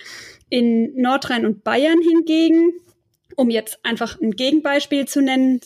In 0.49 0.93
Nordrhein 0.95 1.45
und 1.45 1.63
Bayern 1.63 1.99
hingegen, 2.01 2.73
um 3.35 3.49
jetzt 3.49 3.79
einfach 3.83 4.19
ein 4.19 4.31
Gegenbeispiel 4.31 5.07
zu 5.07 5.21
nennen, 5.21 5.61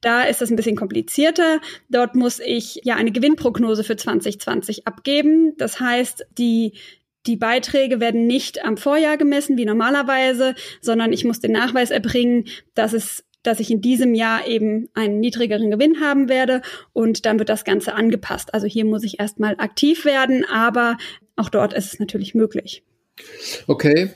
da 0.00 0.22
ist 0.22 0.40
das 0.40 0.50
ein 0.50 0.56
bisschen 0.56 0.76
komplizierter. 0.76 1.60
Dort 1.88 2.14
muss 2.14 2.40
ich 2.40 2.80
ja 2.84 2.96
eine 2.96 3.12
Gewinnprognose 3.12 3.84
für 3.84 3.96
2020 3.96 4.86
abgeben. 4.86 5.56
Das 5.56 5.80
heißt, 5.80 6.26
die 6.38 6.72
die 7.26 7.36
Beiträge 7.36 7.98
werden 7.98 8.26
nicht 8.26 8.64
am 8.64 8.76
Vorjahr 8.76 9.16
gemessen 9.16 9.56
wie 9.56 9.64
normalerweise, 9.64 10.54
sondern 10.80 11.12
ich 11.12 11.24
muss 11.24 11.40
den 11.40 11.52
Nachweis 11.52 11.90
erbringen, 11.90 12.44
dass 12.74 12.92
es 12.92 13.24
dass 13.46 13.60
ich 13.60 13.70
in 13.70 13.80
diesem 13.80 14.14
Jahr 14.14 14.46
eben 14.46 14.88
einen 14.94 15.20
niedrigeren 15.20 15.70
Gewinn 15.70 16.00
haben 16.00 16.28
werde 16.28 16.62
und 16.92 17.26
dann 17.26 17.38
wird 17.38 17.48
das 17.48 17.64
Ganze 17.64 17.94
angepasst. 17.94 18.54
Also 18.54 18.66
hier 18.66 18.84
muss 18.84 19.04
ich 19.04 19.20
erstmal 19.20 19.54
aktiv 19.58 20.04
werden, 20.04 20.44
aber 20.44 20.96
auch 21.36 21.48
dort 21.48 21.72
ist 21.72 21.94
es 21.94 22.00
natürlich 22.00 22.34
möglich. 22.34 22.82
Okay, 23.66 24.10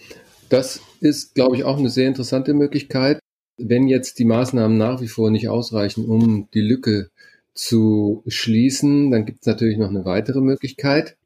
das 0.49 0.80
ist, 1.00 1.34
glaube 1.34 1.56
ich, 1.56 1.64
auch 1.64 1.78
eine 1.78 1.90
sehr 1.90 2.08
interessante 2.08 2.54
Möglichkeit. 2.54 3.20
Wenn 3.56 3.88
jetzt 3.88 4.18
die 4.18 4.25
Maßnahmen 4.25 4.76
nach 4.76 5.00
wie 5.00 5.08
vor 5.08 5.30
nicht 5.30 5.49
ausreichen, 5.49 6.06
um 6.06 6.49
die 6.54 6.60
Lücke 6.60 7.10
zu 7.54 8.22
schließen, 8.26 9.10
dann 9.10 9.26
gibt 9.26 9.40
es 9.42 9.46
natürlich 9.46 9.78
noch 9.78 9.90
eine 9.90 10.04
weitere 10.04 10.40
Möglichkeit. 10.40 11.16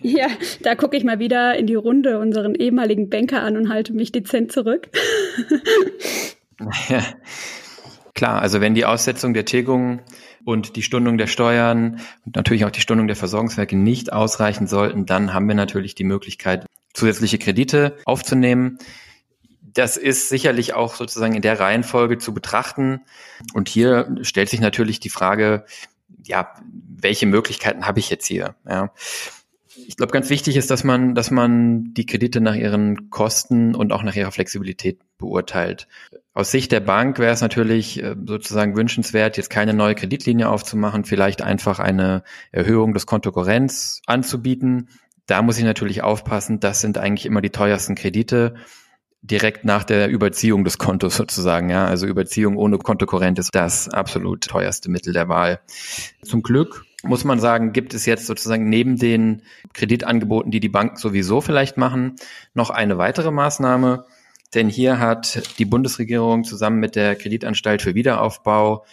Ja, 0.00 0.28
da 0.62 0.74
gucke 0.74 0.96
ich 0.96 1.04
mal 1.04 1.18
wieder 1.18 1.56
in 1.56 1.66
die 1.66 1.74
Runde 1.74 2.20
unseren 2.20 2.54
ehemaligen 2.54 3.10
Banker 3.10 3.42
an 3.42 3.56
und 3.56 3.68
halte 3.68 3.92
mich 3.92 4.12
dezent 4.12 4.52
zurück. 4.52 4.88
Ja, 6.88 7.04
klar, 8.14 8.40
also 8.40 8.60
wenn 8.60 8.74
die 8.74 8.84
Aussetzung 8.84 9.34
der 9.34 9.44
Tilgung 9.44 10.00
und 10.44 10.76
die 10.76 10.82
Stundung 10.82 11.18
der 11.18 11.26
Steuern 11.26 12.00
und 12.24 12.36
natürlich 12.36 12.64
auch 12.64 12.70
die 12.70 12.80
Stundung 12.80 13.06
der 13.06 13.16
Versorgungswerke 13.16 13.76
nicht 13.76 14.12
ausreichen 14.12 14.66
sollten, 14.66 15.06
dann 15.06 15.34
haben 15.34 15.46
wir 15.46 15.54
natürlich 15.54 15.94
die 15.94 16.04
Möglichkeit, 16.04 16.66
zusätzliche 16.94 17.38
Kredite 17.38 17.96
aufzunehmen. 18.04 18.78
Das 19.60 19.96
ist 19.96 20.28
sicherlich 20.28 20.74
auch 20.74 20.94
sozusagen 20.94 21.34
in 21.34 21.42
der 21.42 21.60
Reihenfolge 21.60 22.18
zu 22.18 22.34
betrachten. 22.34 23.02
Und 23.54 23.68
hier 23.68 24.16
stellt 24.22 24.48
sich 24.48 24.60
natürlich 24.60 24.98
die 24.98 25.10
Frage, 25.10 25.64
ja, 26.24 26.54
welche 26.72 27.26
Möglichkeiten 27.26 27.86
habe 27.86 28.00
ich 28.00 28.10
jetzt 28.10 28.26
hier? 28.26 28.56
Ja. 28.68 28.92
Ich 29.86 29.96
glaube, 29.96 30.12
ganz 30.12 30.28
wichtig 30.30 30.56
ist, 30.56 30.70
dass 30.70 30.82
man, 30.82 31.14
dass 31.14 31.30
man 31.30 31.94
die 31.94 32.06
Kredite 32.06 32.40
nach 32.40 32.54
ihren 32.54 33.10
Kosten 33.10 33.74
und 33.74 33.92
auch 33.92 34.02
nach 34.02 34.16
ihrer 34.16 34.32
Flexibilität 34.32 34.98
beurteilt. 35.18 35.86
Aus 36.38 36.52
Sicht 36.52 36.70
der 36.70 36.78
Bank 36.78 37.18
wäre 37.18 37.32
es 37.32 37.40
natürlich 37.40 38.00
äh, 38.00 38.14
sozusagen 38.24 38.76
wünschenswert, 38.76 39.36
jetzt 39.36 39.50
keine 39.50 39.74
neue 39.74 39.96
Kreditlinie 39.96 40.48
aufzumachen, 40.48 41.04
vielleicht 41.04 41.42
einfach 41.42 41.80
eine 41.80 42.22
Erhöhung 42.52 42.94
des 42.94 43.06
Kontokorrenz 43.06 44.02
anzubieten. 44.06 44.88
Da 45.26 45.42
muss 45.42 45.58
ich 45.58 45.64
natürlich 45.64 46.04
aufpassen, 46.04 46.60
das 46.60 46.80
sind 46.80 46.96
eigentlich 46.96 47.26
immer 47.26 47.40
die 47.40 47.50
teuersten 47.50 47.96
Kredite 47.96 48.54
direkt 49.20 49.64
nach 49.64 49.82
der 49.82 50.10
Überziehung 50.10 50.62
des 50.62 50.78
Kontos 50.78 51.16
sozusagen. 51.16 51.70
Ja, 51.70 51.86
also 51.86 52.06
Überziehung 52.06 52.56
ohne 52.56 52.78
Kontokorrent 52.78 53.40
ist 53.40 53.52
das 53.52 53.88
absolut 53.88 54.44
teuerste 54.44 54.92
Mittel 54.92 55.12
der 55.12 55.28
Wahl. 55.28 55.58
Zum 56.22 56.44
Glück 56.44 56.84
muss 57.02 57.24
man 57.24 57.40
sagen, 57.40 57.72
gibt 57.72 57.94
es 57.94 58.06
jetzt 58.06 58.26
sozusagen 58.26 58.68
neben 58.68 58.96
den 58.96 59.42
Kreditangeboten, 59.72 60.52
die 60.52 60.60
die 60.60 60.68
Banken 60.68 60.98
sowieso 60.98 61.40
vielleicht 61.40 61.78
machen, 61.78 62.14
noch 62.54 62.70
eine 62.70 62.96
weitere 62.96 63.32
Maßnahme. 63.32 64.04
Denn 64.54 64.68
hier 64.68 64.98
hat 64.98 65.58
die 65.58 65.64
Bundesregierung 65.64 66.44
zusammen 66.44 66.80
mit 66.80 66.96
der 66.96 67.16
Kreditanstalt 67.16 67.82
für 67.82 67.94
Wiederaufbau 67.94 68.84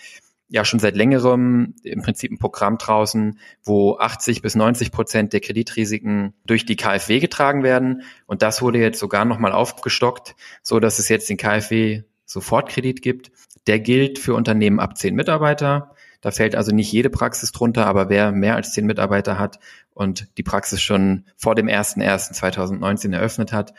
ja 0.47 0.63
schon 0.63 0.79
seit 0.79 0.95
längerem 0.95 1.73
im 1.83 2.01
Prinzip 2.01 2.31
ein 2.31 2.37
Programm 2.37 2.77
draußen, 2.77 3.39
wo 3.63 3.97
80 3.97 4.41
bis 4.41 4.55
90 4.55 4.91
Prozent 4.91 5.33
der 5.33 5.39
Kreditrisiken 5.39 6.33
durch 6.45 6.65
die 6.65 6.75
KfW 6.75 7.19
getragen 7.19 7.63
werden. 7.63 8.03
Und 8.27 8.41
das 8.41 8.61
wurde 8.61 8.79
jetzt 8.79 8.99
sogar 8.99 9.25
nochmal 9.25 9.53
aufgestockt, 9.53 10.35
so 10.61 10.79
dass 10.79 10.99
es 10.99 11.09
jetzt 11.09 11.29
den 11.29 11.37
KfW 11.37 12.03
Sofortkredit 12.25 13.01
gibt. 13.01 13.31
Der 13.67 13.79
gilt 13.79 14.19
für 14.19 14.35
Unternehmen 14.35 14.79
ab 14.79 14.97
10 14.97 15.15
Mitarbeiter. 15.15 15.95
Da 16.21 16.31
fällt 16.31 16.55
also 16.55 16.73
nicht 16.73 16.91
jede 16.91 17.09
Praxis 17.09 17.51
drunter, 17.51 17.85
aber 17.87 18.09
wer 18.09 18.31
mehr 18.31 18.55
als 18.55 18.73
10 18.73 18.85
Mitarbeiter 18.85 19.39
hat 19.39 19.59
und 19.93 20.27
die 20.37 20.43
Praxis 20.43 20.81
schon 20.81 21.25
vor 21.37 21.55
dem 21.55 21.67
01.01.2019 21.67 23.13
eröffnet 23.13 23.51
hat, 23.51 23.73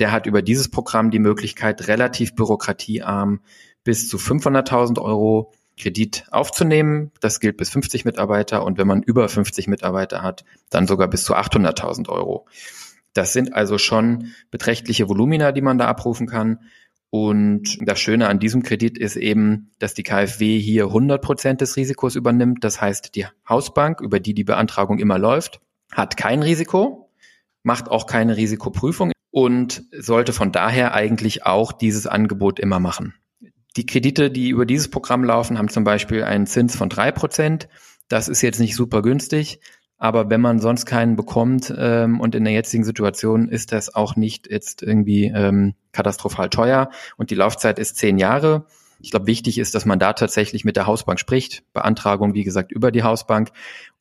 der 0.00 0.10
hat 0.10 0.26
über 0.26 0.42
dieses 0.42 0.70
Programm 0.70 1.10
die 1.10 1.18
Möglichkeit, 1.18 1.86
relativ 1.86 2.34
bürokratiearm 2.34 3.40
bis 3.84 4.08
zu 4.08 4.16
500.000 4.16 5.00
Euro 5.00 5.52
Kredit 5.78 6.24
aufzunehmen. 6.30 7.12
Das 7.20 7.38
gilt 7.38 7.56
bis 7.56 7.70
50 7.70 8.04
Mitarbeiter 8.04 8.64
und 8.64 8.78
wenn 8.78 8.86
man 8.86 9.02
über 9.02 9.28
50 9.28 9.68
Mitarbeiter 9.68 10.22
hat, 10.22 10.44
dann 10.70 10.86
sogar 10.86 11.08
bis 11.08 11.24
zu 11.24 11.34
800.000 11.34 12.08
Euro. 12.08 12.46
Das 13.12 13.32
sind 13.32 13.54
also 13.54 13.78
schon 13.78 14.32
beträchtliche 14.50 15.08
Volumina, 15.08 15.52
die 15.52 15.62
man 15.62 15.78
da 15.78 15.86
abrufen 15.86 16.26
kann. 16.26 16.60
Und 17.10 17.78
das 17.80 17.98
Schöne 17.98 18.28
an 18.28 18.38
diesem 18.38 18.62
Kredit 18.62 18.96
ist 18.96 19.16
eben, 19.16 19.72
dass 19.80 19.94
die 19.94 20.04
KfW 20.04 20.60
hier 20.60 20.84
100 20.84 21.20
Prozent 21.20 21.60
des 21.60 21.76
Risikos 21.76 22.14
übernimmt. 22.14 22.62
Das 22.62 22.80
heißt, 22.80 23.16
die 23.16 23.26
Hausbank, 23.48 24.00
über 24.00 24.20
die 24.20 24.32
die 24.32 24.44
Beantragung 24.44 24.98
immer 24.98 25.18
läuft, 25.18 25.60
hat 25.92 26.16
kein 26.16 26.42
Risiko, 26.42 27.10
macht 27.64 27.88
auch 27.88 28.06
keine 28.06 28.36
Risikoprüfung 28.36 29.10
und 29.30 29.84
sollte 29.92 30.32
von 30.32 30.52
daher 30.52 30.94
eigentlich 30.94 31.46
auch 31.46 31.72
dieses 31.72 32.06
Angebot 32.06 32.58
immer 32.58 32.80
machen. 32.80 33.14
Die 33.76 33.86
Kredite, 33.86 34.30
die 34.30 34.48
über 34.48 34.66
dieses 34.66 34.90
Programm 34.90 35.24
laufen, 35.24 35.58
haben 35.58 35.68
zum 35.68 35.84
Beispiel 35.84 36.24
einen 36.24 36.46
Zins 36.46 36.74
von 36.74 36.88
drei 36.88 37.12
Prozent. 37.12 37.68
Das 38.08 38.28
ist 38.28 38.42
jetzt 38.42 38.58
nicht 38.58 38.74
super 38.74 39.02
günstig, 39.02 39.60
aber 39.96 40.30
wenn 40.30 40.40
man 40.40 40.58
sonst 40.58 40.86
keinen 40.86 41.14
bekommt 41.14 41.72
ähm, 41.76 42.20
und 42.20 42.34
in 42.34 42.44
der 42.44 42.52
jetzigen 42.52 42.84
Situation 42.84 43.48
ist 43.48 43.70
das 43.70 43.94
auch 43.94 44.16
nicht 44.16 44.50
jetzt 44.50 44.82
irgendwie 44.82 45.26
ähm, 45.26 45.74
katastrophal 45.92 46.48
teuer 46.48 46.90
und 47.16 47.30
die 47.30 47.36
Laufzeit 47.36 47.78
ist 47.78 47.96
zehn 47.96 48.18
Jahre. 48.18 48.66
Ich 48.98 49.10
glaube, 49.10 49.26
wichtig 49.26 49.58
ist, 49.58 49.74
dass 49.74 49.86
man 49.86 49.98
da 49.98 50.12
tatsächlich 50.12 50.64
mit 50.64 50.76
der 50.76 50.86
Hausbank 50.86 51.20
spricht. 51.20 51.62
Beantragung, 51.72 52.34
wie 52.34 52.44
gesagt, 52.44 52.72
über 52.72 52.90
die 52.90 53.02
Hausbank. 53.02 53.50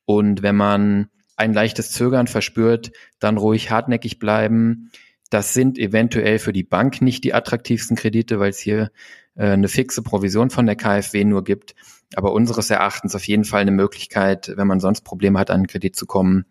Und 0.05 0.41
wenn 0.41 0.55
man 0.55 1.09
ein 1.36 1.53
leichtes 1.53 1.91
Zögern 1.91 2.27
verspürt, 2.27 2.91
dann 3.19 3.38
ruhig 3.38 3.71
hartnäckig 3.71 4.19
bleiben. 4.19 4.91
Das 5.29 5.53
sind 5.53 5.77
eventuell 5.77 6.39
für 6.39 6.53
die 6.53 6.63
Bank 6.63 7.01
nicht 7.01 7.24
die 7.24 7.33
attraktivsten 7.33 7.95
Kredite, 7.95 8.39
weil 8.39 8.50
es 8.50 8.59
hier 8.59 8.91
äh, 9.36 9.50
eine 9.50 9.67
fixe 9.67 10.01
Provision 10.01 10.50
von 10.50 10.65
der 10.65 10.75
KfW 10.75 11.24
nur 11.24 11.43
gibt. 11.43 11.75
Aber 12.15 12.33
unseres 12.33 12.69
Erachtens 12.69 13.15
auf 13.15 13.27
jeden 13.27 13.45
Fall 13.45 13.62
eine 13.62 13.71
Möglichkeit, 13.71 14.51
wenn 14.55 14.67
man 14.67 14.79
sonst 14.79 15.01
Probleme 15.01 15.38
hat, 15.38 15.51
an 15.51 15.57
einen 15.57 15.67
Kredit 15.67 15.95
zu 15.95 16.07
kommen, 16.07 16.45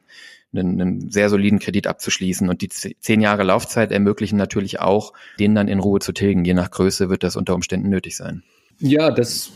einen, 0.52 0.80
einen 0.80 1.10
sehr 1.10 1.28
soliden 1.28 1.58
Kredit 1.58 1.86
abzuschließen. 1.88 2.48
Und 2.48 2.62
die 2.62 2.68
zehn 2.68 3.20
Jahre 3.20 3.42
Laufzeit 3.42 3.90
ermöglichen 3.90 4.36
natürlich 4.36 4.80
auch, 4.80 5.12
den 5.38 5.54
dann 5.54 5.68
in 5.68 5.80
Ruhe 5.80 5.98
zu 5.98 6.12
tilgen. 6.12 6.44
Je 6.44 6.54
nach 6.54 6.70
Größe 6.70 7.10
wird 7.10 7.24
das 7.24 7.36
unter 7.36 7.54
Umständen 7.54 7.88
nötig 7.88 8.16
sein. 8.16 8.44
Ja, 8.78 9.10
das 9.10 9.50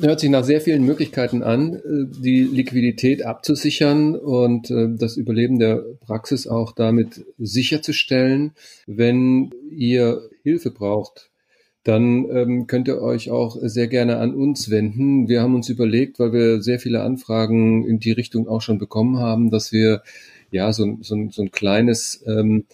hört 0.00 0.20
sich 0.20 0.30
nach 0.30 0.44
sehr 0.44 0.60
vielen 0.60 0.84
Möglichkeiten 0.84 1.42
an, 1.42 1.74
äh, 1.74 1.80
die 2.20 2.42
Liquidität 2.42 3.24
abzusichern 3.24 4.14
und 4.16 4.70
äh, 4.70 4.88
das 4.96 5.16
Überleben 5.16 5.58
der 5.58 5.84
Praxis 6.00 6.46
auch 6.46 6.72
damit 6.72 7.24
sicherzustellen. 7.38 8.52
Wenn 8.86 9.50
ihr 9.70 10.28
Hilfe 10.42 10.70
braucht, 10.70 11.30
dann 11.84 12.30
ähm, 12.30 12.66
könnt 12.66 12.88
ihr 12.88 13.00
euch 13.02 13.30
auch 13.30 13.58
sehr 13.60 13.88
gerne 13.88 14.16
an 14.16 14.34
uns 14.34 14.70
wenden. 14.70 15.28
Wir 15.28 15.42
haben 15.42 15.54
uns 15.54 15.68
überlegt, 15.68 16.18
weil 16.18 16.32
wir 16.32 16.62
sehr 16.62 16.80
viele 16.80 17.02
Anfragen 17.02 17.86
in 17.86 17.98
die 17.98 18.12
Richtung 18.12 18.48
auch 18.48 18.62
schon 18.62 18.78
bekommen 18.78 19.18
haben, 19.18 19.50
dass 19.50 19.70
wir 19.70 20.02
ja 20.50 20.72
so, 20.72 20.98
so, 21.02 21.28
so 21.30 21.42
ein 21.42 21.50
kleines 21.50 22.24
ähm, 22.26 22.64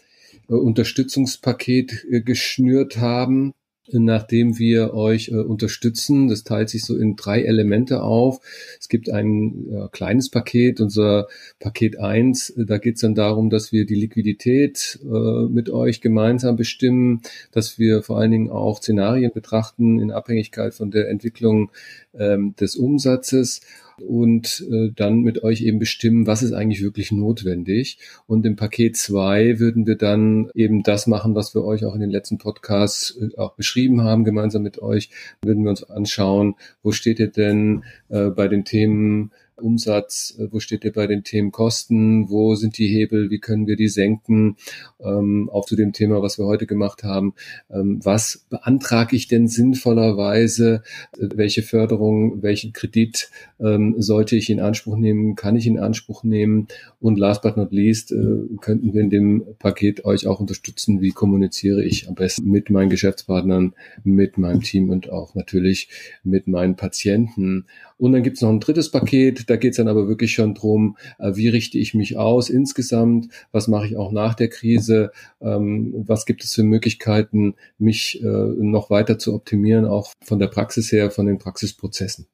Unterstützungspaket 0.46 2.06
äh, 2.10 2.20
geschnürt 2.20 2.98
haben, 2.98 3.52
nachdem 3.92 4.58
wir 4.58 4.94
euch 4.94 5.28
äh, 5.28 5.36
unterstützen. 5.36 6.28
Das 6.28 6.44
teilt 6.44 6.68
sich 6.68 6.84
so 6.84 6.96
in 6.96 7.16
drei 7.16 7.42
Elemente 7.42 8.02
auf. 8.02 8.40
Es 8.78 8.88
gibt 8.88 9.10
ein 9.10 9.66
äh, 9.70 9.88
kleines 9.92 10.30
Paket, 10.30 10.80
unser 10.80 11.28
Paket 11.58 11.98
eins. 11.98 12.52
Da 12.56 12.78
geht 12.78 12.96
es 12.96 13.00
dann 13.02 13.14
darum, 13.14 13.50
dass 13.50 13.72
wir 13.72 13.86
die 13.86 13.94
Liquidität 13.94 14.98
äh, 15.02 15.48
mit 15.48 15.70
euch 15.70 16.00
gemeinsam 16.00 16.56
bestimmen, 16.56 17.22
dass 17.52 17.78
wir 17.78 18.02
vor 18.02 18.18
allen 18.18 18.30
Dingen 18.30 18.50
auch 18.50 18.78
Szenarien 18.78 19.32
betrachten 19.32 19.98
in 20.00 20.10
Abhängigkeit 20.10 20.74
von 20.74 20.90
der 20.90 21.08
Entwicklung 21.08 21.70
ähm, 22.14 22.54
des 22.58 22.76
Umsatzes 22.76 23.60
und 24.00 24.64
äh, 24.70 24.90
dann 24.94 25.20
mit 25.20 25.42
euch 25.42 25.62
eben 25.62 25.78
bestimmen, 25.78 26.26
was 26.26 26.42
ist 26.42 26.52
eigentlich 26.52 26.82
wirklich 26.82 27.12
notwendig. 27.12 27.98
Und 28.26 28.46
im 28.46 28.56
Paket 28.56 28.96
zwei 28.96 29.58
würden 29.58 29.86
wir 29.86 29.96
dann 29.96 30.50
eben 30.54 30.82
das 30.82 31.06
machen, 31.06 31.34
was 31.34 31.54
wir 31.54 31.64
euch 31.64 31.84
auch 31.84 31.94
in 31.94 32.00
den 32.00 32.10
letzten 32.10 32.38
Podcasts 32.38 33.16
äh, 33.20 33.36
auch 33.36 33.54
beschrieben 33.54 34.02
haben, 34.02 34.24
gemeinsam 34.24 34.62
mit 34.62 34.80
euch, 34.80 35.10
würden 35.42 35.64
wir 35.64 35.70
uns 35.70 35.84
anschauen, 35.84 36.54
wo 36.82 36.92
steht 36.92 37.20
ihr 37.20 37.30
denn 37.30 37.84
äh, 38.08 38.28
bei 38.30 38.48
den 38.48 38.64
Themen 38.64 39.32
Umsatz, 39.60 40.36
äh, 40.38 40.48
wo 40.50 40.60
steht 40.60 40.84
ihr 40.84 40.92
bei 40.92 41.06
den 41.06 41.24
Themen 41.24 41.52
Kosten, 41.52 42.28
wo 42.30 42.54
sind 42.54 42.78
die 42.78 42.88
Hebel, 42.88 43.30
wie 43.30 43.38
können 43.38 43.66
wir 43.66 43.76
die 43.76 43.88
senken, 43.88 44.56
ähm, 45.00 45.48
auch 45.52 45.66
zu 45.66 45.76
dem 45.76 45.92
Thema, 45.92 46.22
was 46.22 46.38
wir 46.38 46.46
heute 46.46 46.66
gemacht 46.66 47.04
haben, 47.04 47.34
ähm, 47.70 48.00
was 48.02 48.46
beantrage 48.50 49.16
ich 49.16 49.28
denn 49.28 49.48
sinnvollerweise, 49.48 50.82
äh, 51.18 51.28
welche 51.34 51.62
Förderung, 51.62 52.42
welchen 52.42 52.72
Kredit 52.72 53.30
ähm, 53.60 53.94
sollte 53.98 54.36
ich 54.36 54.50
in 54.50 54.60
Anspruch 54.60 54.96
nehmen, 54.96 55.34
kann 55.34 55.56
ich 55.56 55.66
in 55.66 55.78
Anspruch 55.78 56.24
nehmen? 56.24 56.68
Und 57.00 57.18
last 57.18 57.42
but 57.42 57.56
not 57.56 57.72
least 57.72 58.12
äh, 58.12 58.56
könnten 58.60 58.92
wir 58.92 59.00
in 59.00 59.10
dem 59.10 59.44
Paket 59.58 60.04
euch 60.04 60.26
auch 60.26 60.40
unterstützen, 60.40 61.00
wie 61.00 61.10
kommuniziere 61.10 61.84
ich 61.84 62.08
am 62.08 62.14
besten 62.14 62.50
mit 62.50 62.70
meinen 62.70 62.90
Geschäftspartnern, 62.90 63.74
mit 64.04 64.38
meinem 64.38 64.62
Team 64.62 64.90
und 64.90 65.10
auch 65.10 65.34
natürlich 65.34 65.88
mit 66.24 66.46
meinen 66.46 66.76
Patienten. 66.76 67.66
Und 68.00 68.12
dann 68.12 68.22
gibt's 68.22 68.40
noch 68.40 68.48
ein 68.48 68.60
drittes 68.60 68.90
Paket, 68.90 69.50
da 69.50 69.56
geht's 69.56 69.76
dann 69.76 69.88
aber 69.88 70.08
wirklich 70.08 70.32
schon 70.32 70.54
drum, 70.54 70.96
äh, 71.18 71.32
wie 71.34 71.48
richte 71.48 71.76
ich 71.76 71.92
mich 71.92 72.16
aus 72.16 72.48
insgesamt, 72.48 73.28
was 73.52 73.68
mache 73.68 73.86
ich 73.86 73.96
auch 73.96 74.10
nach 74.10 74.34
der 74.34 74.48
Krise, 74.48 75.12
ähm, 75.42 75.92
was 76.06 76.24
gibt 76.24 76.42
es 76.42 76.54
für 76.54 76.62
Möglichkeiten, 76.62 77.56
mich 77.76 78.22
äh, 78.22 78.26
noch 78.26 78.88
weiter 78.88 79.18
zu 79.18 79.34
optimieren, 79.34 79.84
auch 79.84 80.14
von 80.24 80.38
der 80.38 80.46
Praxis 80.46 80.90
her, 80.90 81.10
von 81.10 81.26
den 81.26 81.36
Praxisprozessen. 81.36 82.26